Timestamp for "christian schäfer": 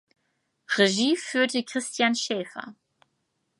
1.63-2.73